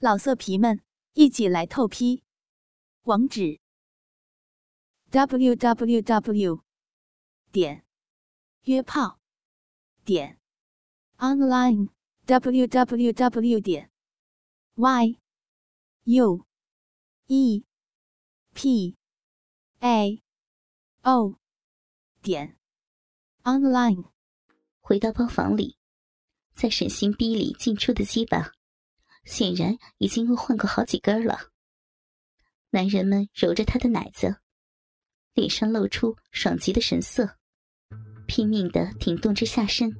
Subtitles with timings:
[0.00, 0.80] 老色皮们，
[1.14, 2.22] 一起来透批！
[3.02, 3.58] 网址
[5.10, 6.62] ：w w w
[7.50, 7.84] 点
[8.62, 9.18] 约炮
[10.04, 10.38] 点
[11.16, 11.88] online
[12.26, 13.90] w w w 点
[14.76, 15.18] y
[16.04, 16.46] u
[17.26, 17.64] e
[18.54, 18.96] p
[19.80, 20.22] a
[21.02, 21.40] o
[22.22, 22.56] 点
[23.42, 24.12] online。
[24.78, 25.76] 回到包房里，
[26.54, 28.57] 在沈心逼里进出的鸡巴。
[29.28, 31.38] 显然已经又换过好几根了。
[32.70, 34.36] 男人们揉着他的奶子，
[35.34, 37.36] 脸上露出爽极的神色，
[38.26, 39.94] 拼命的挺动着下身。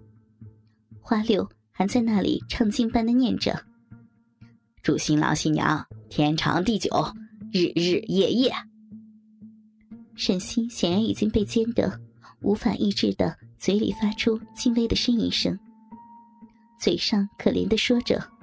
[1.00, 3.64] 花六还在那里唱经般的念着
[4.82, 6.90] ：“祝新郎新娘天长地久，
[7.52, 8.52] 日日夜夜。”
[10.16, 12.00] 沈心显然已经被煎得
[12.40, 15.58] 无法抑制的，嘴里发出轻微的呻吟声，
[16.80, 18.37] 嘴上可怜的说着。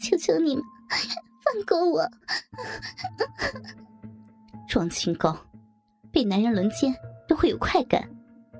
[0.00, 0.64] 求求你们，
[1.44, 2.10] 放过我！
[4.68, 5.36] 装清高，
[6.10, 6.94] 被男人轮奸
[7.28, 8.08] 都会有快感，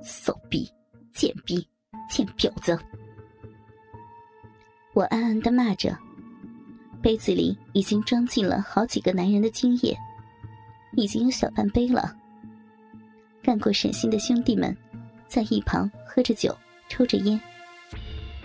[0.02, 0.70] 骚逼、
[1.14, 1.66] 贱逼、
[2.10, 2.78] 贱婊子！
[4.92, 5.96] 我暗暗的骂着，
[7.00, 9.96] 杯子里已经装进了好几个男人的精液，
[10.96, 12.14] 已经有小半杯了。
[13.42, 14.76] 干过沈心的兄弟们，
[15.26, 16.54] 在一旁喝着酒，
[16.88, 17.40] 抽着烟，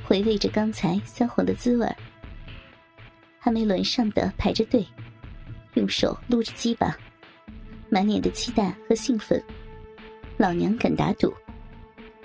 [0.07, 1.95] 回味着刚才销魂的滋味儿。
[3.45, 4.83] 还没轮上的排着队，
[5.75, 6.97] 用手撸着鸡巴，
[7.89, 9.39] 满脸的期待和兴奋。
[10.35, 11.31] 老娘敢打赌，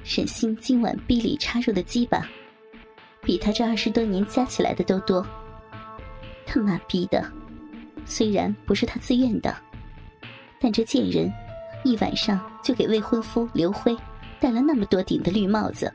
[0.02, 2.26] 沈星今晚逼里插入的鸡巴，
[3.20, 5.22] 比他这二十多年加起来的都多。
[6.46, 7.30] 他妈逼的，
[8.06, 9.54] 虽然不是他自愿的，
[10.58, 11.30] 但这贱人
[11.84, 13.94] 一晚上就给未婚夫刘辉
[14.40, 15.92] 戴了那么多顶的绿帽子，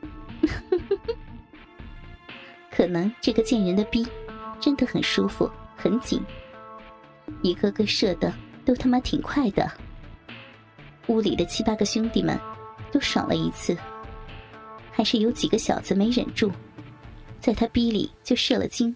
[2.70, 4.06] 可能这个贱人的逼。
[4.60, 6.22] 真的很舒服，很紧，
[7.42, 8.32] 一个个射的
[8.64, 9.70] 都他妈挺快的。
[11.08, 12.38] 屋里的七八个兄弟们
[12.90, 13.76] 都爽了一次，
[14.90, 16.50] 还是有几个小子没忍住，
[17.40, 18.94] 在他逼里就射了精。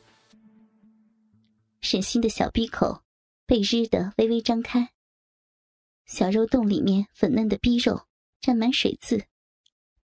[1.82, 3.02] 沈心的小逼口
[3.46, 4.90] 被日的微微张开，
[6.04, 8.06] 小肉洞里面粉嫩的逼肉
[8.40, 9.24] 沾满水渍，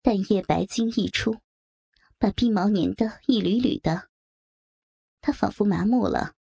[0.02, 1.38] 蛋液白精溢出，
[2.20, 4.10] 把逼毛粘得一缕缕的。
[5.24, 6.36] 他仿佛麻木了。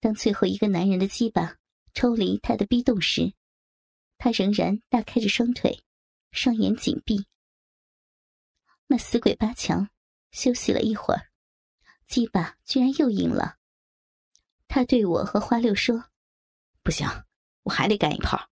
[0.00, 1.58] 当最后一个男人的鸡巴
[1.92, 3.34] 抽离他的逼洞时，
[4.16, 5.84] 他仍然大开着双腿，
[6.32, 7.26] 双眼紧闭。
[8.86, 9.90] 那死鬼八强
[10.32, 11.28] 休息了一会儿，
[12.06, 13.58] 鸡巴居然又硬了。
[14.66, 16.06] 他对我和花六说
[16.82, 17.06] ：“不行，
[17.64, 18.50] 我还得干一炮。”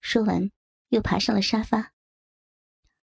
[0.00, 0.50] 说完，
[0.88, 1.92] 又爬上了沙发。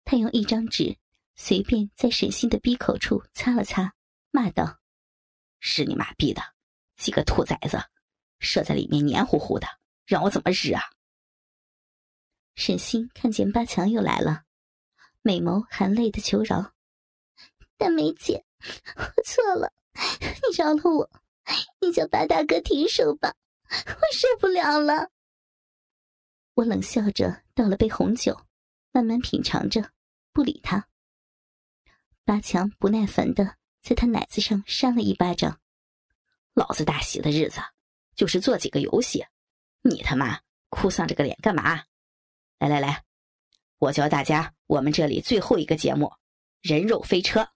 [0.04, 0.96] 他用一张纸
[1.34, 3.94] 随便在沈星的逼口处擦了擦，
[4.30, 4.79] 骂道。
[5.60, 6.42] 是你妈逼的，
[6.96, 7.78] 几个兔崽子，
[8.38, 9.68] 射在里面黏糊糊的，
[10.06, 10.82] 让我怎么日啊！
[12.56, 14.44] 沈星看见八强又来了，
[15.22, 16.72] 美眸含泪的求饶
[17.78, 18.44] ：“大梅姐，
[18.96, 21.10] 我错了，你饶了我，
[21.80, 23.34] 你叫八大哥停手吧，
[23.70, 25.10] 我受不了了。”
[26.54, 28.46] 我冷笑着倒了杯红酒，
[28.92, 29.92] 慢慢品尝着，
[30.32, 30.88] 不理他。
[32.24, 33.59] 八强不耐烦的。
[33.82, 35.60] 在他奶子上扇了一巴掌，
[36.54, 37.60] 老子大喜的日子
[38.14, 39.24] 就是做几个游戏，
[39.82, 41.84] 你他妈哭丧着个脸干嘛？
[42.58, 43.04] 来来来，
[43.78, 46.12] 我教大家我们这里最后一个节目——
[46.60, 47.48] 人肉飞车，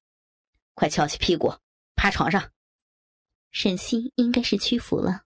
[0.72, 1.54] 快翘起屁股
[1.94, 2.52] 趴床上。
[3.50, 5.24] 沈西应该是屈服了，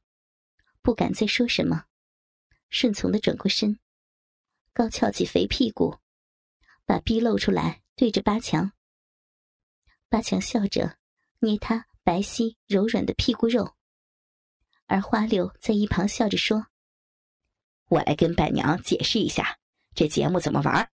[0.83, 1.85] 不敢再说什么，
[2.69, 3.79] 顺从的转过身，
[4.73, 5.99] 高翘起肥屁股，
[6.85, 8.73] 把逼露出来，对着八强。
[10.11, 10.97] 八强笑着
[11.41, 13.75] 捏他白皙柔软的屁股肉，
[14.87, 16.69] 而花六在一旁笑着说
[17.91, 19.59] ：“我来跟板娘解释一下
[19.95, 20.91] 这节目怎么玩。”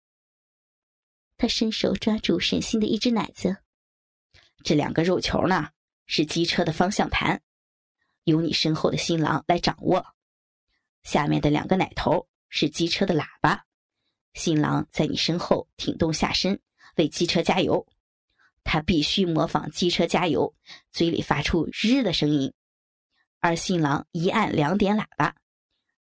[1.37, 3.57] 他伸手抓住沈星的一只奶子，
[4.63, 5.69] 这两个肉球呢
[6.07, 7.43] 是机车的方向盘，
[8.23, 10.01] 由你身后的新郎来掌握；
[11.03, 13.65] 下面的两个奶头是机车的喇叭，
[14.33, 16.59] 新郎在你身后挺动下身
[16.95, 17.87] 为机车加油。
[18.63, 20.55] 他必须模仿机车加油，
[20.91, 22.53] 嘴里发出“日”的声音，
[23.39, 25.35] 而新郎一按两点喇叭，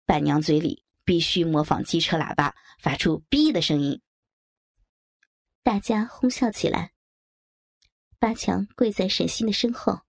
[0.06, 4.02] 伴娘嘴里必须模仿机车喇叭发出“哔”的声音。
[5.64, 6.92] 大家哄笑起来。
[8.20, 10.02] 八强跪在沈星的身后，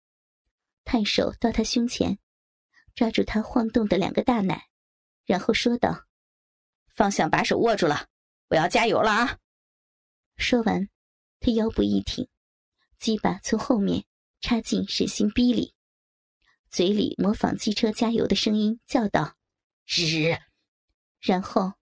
[0.85, 2.19] 探手到他胸前，
[2.95, 4.69] 抓住他晃动的两个大奶，
[5.25, 6.07] 然后说道
[6.95, 8.09] ：“方向把手握住了，
[8.49, 9.39] 我要加油了啊！”
[10.37, 10.89] 说完，
[11.39, 12.29] 他腰部一挺。
[13.01, 14.05] 鸡巴从后面
[14.43, 15.75] 插进沈星逼里，
[16.69, 19.39] 嘴里模仿机车加油的声音叫道
[19.89, 20.37] ：“日。”
[21.19, 21.73] 然后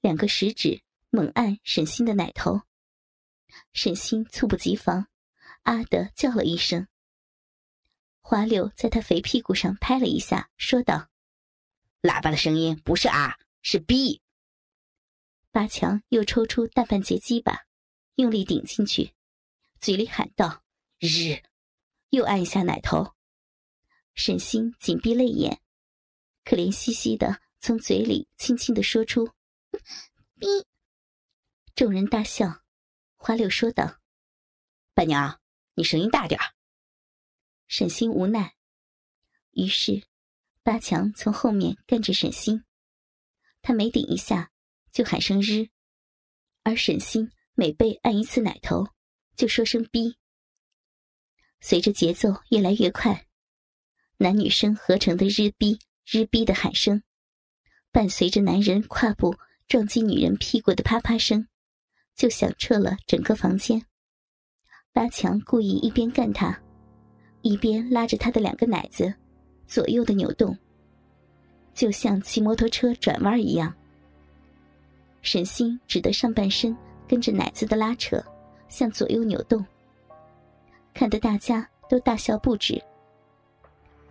[0.00, 0.80] 两个食指
[1.10, 2.60] 猛按沈星的奶头。
[3.72, 5.08] 沈星猝不及防，
[5.62, 6.86] 啊的叫了一声。
[8.20, 11.08] 花柳在他肥屁股上拍了一下，说道
[12.02, 14.22] ：“喇叭的声音不是啊，是逼。”
[15.50, 17.64] 八强又抽出大半截鸡巴，
[18.14, 19.12] 用力顶进去，
[19.80, 20.62] 嘴里喊道
[20.98, 21.42] ：“日！”
[22.10, 23.14] 又按一下奶头。
[24.14, 25.60] 沈星紧闭泪眼，
[26.44, 29.30] 可怜兮兮的从嘴里轻轻的说出
[30.40, 30.46] ：“逼。”
[31.76, 32.64] 众人大笑。
[33.20, 34.00] 花柳说道
[34.94, 35.40] ：“伴娘，
[35.74, 36.40] 你声音大点
[37.66, 38.54] 沈星无奈，
[39.50, 40.06] 于是
[40.62, 42.64] 八强从后面跟着沈星，
[43.60, 44.52] 他每顶一下
[44.92, 45.68] 就喊声“日”，
[46.62, 48.86] 而沈星每被按一次奶头
[49.36, 50.16] 就说声“逼”。
[51.60, 53.26] 随着节奏越来越快，
[54.16, 57.02] 男女生合成的“日逼日逼”的喊声，
[57.92, 61.46] 伴随着男人胯部撞击女人屁股的啪啪声。
[62.18, 63.80] 就响彻了整个房间。
[64.92, 66.60] 八强故意一边干他，
[67.42, 69.14] 一边拉着他的两个奶子，
[69.68, 70.58] 左右的扭动，
[71.72, 73.72] 就像骑摩托车转弯一样。
[75.22, 76.76] 沈星只得上半身
[77.06, 78.20] 跟着奶子的拉扯，
[78.68, 79.64] 向左右扭动，
[80.94, 82.82] 看得大家都大笑不止。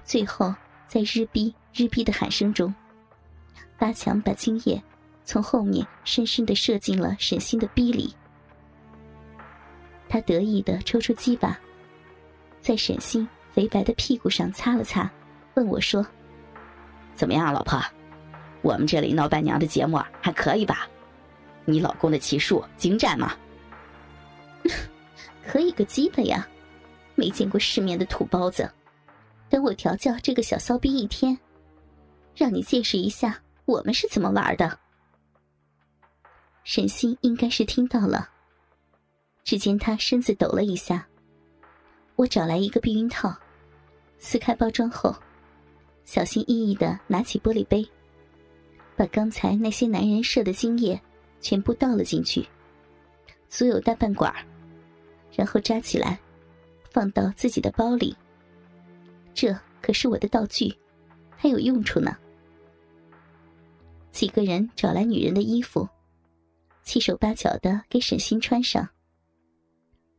[0.03, 0.53] 最后，
[0.88, 2.74] 在日逼日逼的喊声中，
[3.77, 4.81] 八强把精液。
[5.25, 8.15] 从后面深深的射进了沈星的逼里，
[10.07, 11.59] 他得意的抽出鸡巴，
[12.62, 15.12] 在沈星肥白的屁股上擦了擦，
[15.56, 16.07] 问我说
[17.13, 17.77] ：“怎么样，老婆？
[18.62, 20.88] 我们这里闹伴娘的节目还可以吧？
[21.65, 23.35] 你老公的骑术精湛吗
[25.45, 26.47] ？”“可以个鸡巴呀！
[27.18, 28.72] 没见过世面的土包子，
[29.50, 31.38] 等我调教这个小骚逼一天，
[32.36, 34.80] 让你见识一下我们是怎么玩的。”
[36.64, 38.30] 沈星应该是听到了，
[39.44, 41.08] 只见他身子抖了一下。
[42.16, 43.36] 我找来一个避孕套，
[44.20, 45.16] 撕开包装后，
[46.06, 47.88] 小心翼翼的拿起玻璃杯，
[48.96, 51.00] 把刚才那些男人射的精液
[51.42, 52.48] 全部倒了进去，
[53.48, 54.34] 足有大半管
[55.34, 56.20] 然后扎起来，
[56.92, 58.16] 放到自己的包里。
[59.34, 60.75] 这可是我的道具，
[61.36, 62.18] 还有用处呢。
[64.12, 65.88] 几个人找来女人的衣服。
[66.84, 68.88] 七手八脚的给沈星穿上，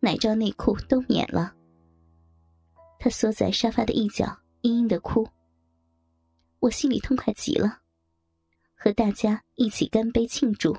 [0.01, 1.55] 奶罩内裤都免了。
[2.99, 4.27] 他缩在沙发的一角，
[4.63, 5.27] 嘤嘤的哭。
[6.61, 7.79] 我心里痛快极了，
[8.75, 10.77] 和大家一起干杯庆祝。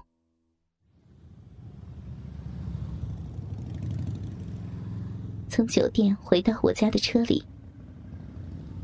[5.49, 7.43] 从酒店回到我家的车里，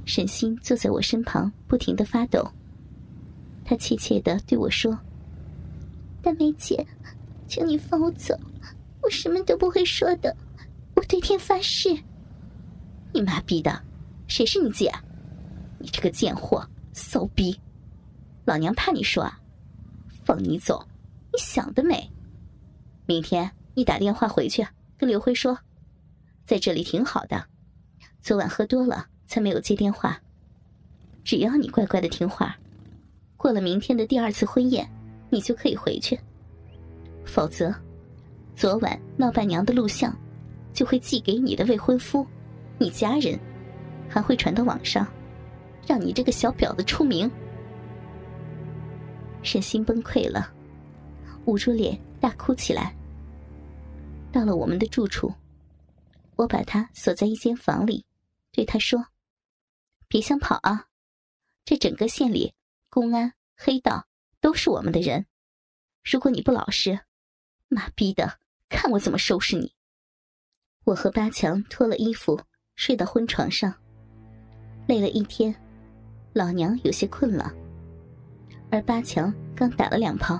[0.03, 2.45] 沈星坐在我身旁，不停的发抖。
[3.63, 4.97] 他怯怯的对我说。
[6.23, 6.85] 大梅姐，
[7.47, 8.35] 请你放我走，
[9.03, 10.35] 我什么都不会说的，
[10.95, 11.95] 我对天发誓。
[13.13, 13.79] 你妈逼的，
[14.27, 14.91] 谁是你姐？
[15.77, 17.55] 你这个贱货，骚逼！
[18.43, 19.39] 老娘怕你说啊？
[20.23, 20.83] 放你走，
[21.31, 22.09] 你想得美！
[23.05, 24.65] 明天你打电话回去
[24.97, 25.59] 跟刘辉说，
[26.45, 27.45] 在这里挺好的，
[28.21, 30.21] 昨晚喝多了才没有接电话。
[31.23, 32.55] 只要你乖乖的听话，
[33.35, 34.89] 过了明天的第二次婚宴。
[35.31, 36.17] 你就可以回去，
[37.25, 37.73] 否则，
[38.55, 40.15] 昨晚闹伴娘的录像
[40.71, 42.25] 就会寄给你的未婚夫、
[42.77, 43.37] 你家人，
[44.07, 45.05] 还会传到网上，
[45.85, 47.29] 让你这个小婊子出名。
[49.41, 50.53] 沈心崩溃了，
[51.45, 52.95] 捂住脸大哭起来。
[54.31, 55.33] 到了我们的住处，
[56.35, 58.05] 我把他锁在一间房里，
[58.51, 59.07] 对他说
[60.07, 60.87] ：“别想跑啊！
[61.63, 62.53] 这整个县里，
[62.89, 64.07] 公安、黑道。”
[64.41, 65.25] 都是我们的人，
[66.03, 66.99] 如果你不老实，
[67.67, 68.37] 妈逼的，
[68.69, 69.73] 看我怎么收拾你！
[70.83, 72.39] 我和八强脱了衣服，
[72.75, 73.73] 睡到婚床上，
[74.87, 75.55] 累了一天，
[76.31, 77.51] 老娘有些困了，
[78.69, 80.39] 而八强刚打了两炮，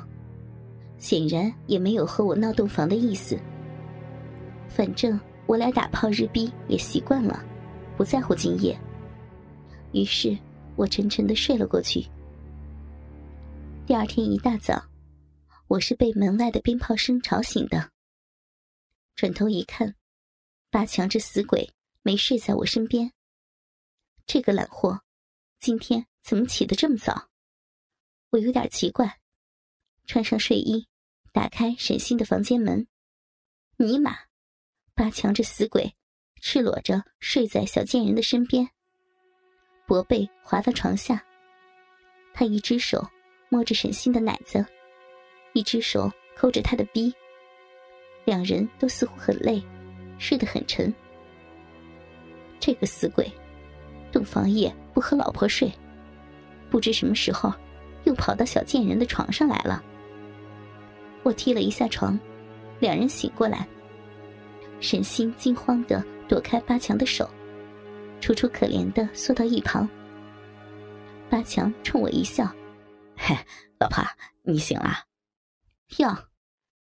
[0.99, 3.35] 显然也没有和我闹洞房的意思。
[4.69, 7.43] 反正我俩打炮日逼也习惯了，
[7.95, 8.77] 不在乎今夜，
[9.93, 10.35] 于是
[10.75, 12.05] 我沉沉的睡了过去。
[13.85, 14.83] 第二天一大早，
[15.67, 17.91] 我是被门外的鞭炮声吵醒的。
[19.15, 19.95] 转头一看，
[20.71, 21.71] 八强这死鬼
[22.01, 23.11] 没睡在我身边。
[24.25, 25.01] 这个懒货，
[25.59, 27.29] 今天怎么起得这么早？
[28.31, 29.19] 我有点奇怪，
[30.07, 30.87] 穿上睡衣，
[31.31, 32.87] 打开沈星的房间门。
[33.77, 34.17] 尼玛，
[34.97, 35.93] 八强这死鬼，
[36.39, 38.65] 赤裸着睡在小贱人的身边。
[39.85, 41.21] 薄被滑到床下，
[42.33, 43.05] 他一只手
[43.49, 44.65] 摸着沈星的奶子，
[45.51, 47.13] 一只手抠着他的逼，
[48.23, 49.61] 两人都似乎很累，
[50.17, 50.93] 睡得很沉。
[52.57, 53.29] 这个死鬼，
[54.13, 55.69] 洞房夜不和老婆睡，
[56.69, 57.53] 不知什么时候
[58.05, 59.83] 又跑到小贱人的床上来了。
[61.21, 62.17] 我踢了一下床，
[62.79, 63.67] 两人醒过来。
[64.85, 67.27] 沈星惊慌的躲开八强的手，
[68.21, 69.89] 楚楚可怜的缩到一旁。
[71.27, 72.45] 八强冲我一笑
[73.17, 73.35] ：“嘿，
[73.79, 74.05] 老婆，
[74.43, 75.05] 你醒了？
[75.97, 76.29] 哟，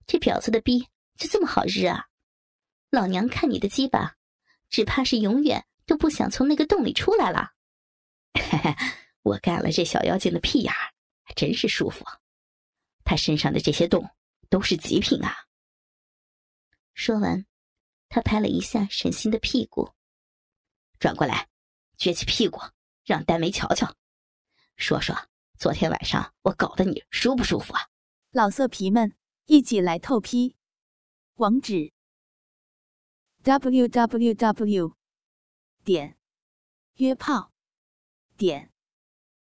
[0.07, 2.05] 这婊子的逼就这么好日啊！
[2.91, 4.17] 老娘看你的鸡巴，
[4.69, 7.53] 只怕是永远都不想从那个洞里出来了。
[8.35, 8.77] 嘿嘿，
[9.23, 10.75] 我干了这小妖精的屁眼，
[11.35, 12.05] 真是舒服。
[13.03, 14.11] 他身上的这些洞
[14.51, 15.35] 都是极品啊！”
[16.93, 17.47] 说完。
[18.15, 19.93] 他拍了一下沈星的屁股，
[21.01, 21.49] 转过来，
[21.99, 22.61] 撅起屁股，
[23.03, 23.93] 让丹梅瞧瞧，
[24.77, 25.17] 说说
[25.59, 27.89] 昨天晚上我搞得你舒不舒服啊？
[28.31, 29.17] 老色皮们，
[29.47, 30.55] 一起来透批！
[31.35, 31.93] 网址
[33.43, 34.95] ：w w w
[35.83, 36.17] 点
[36.95, 37.51] 约炮
[38.37, 38.71] 点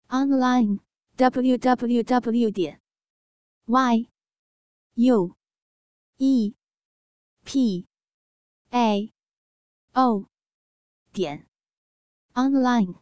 [0.09, 0.81] online
[1.17, 2.81] w w w 点
[3.67, 4.09] y
[4.95, 5.37] u
[6.17, 6.55] e
[7.45, 7.87] p
[8.73, 9.13] a.
[9.95, 10.25] O.
[11.13, 11.47] 点。
[12.35, 12.95] Online。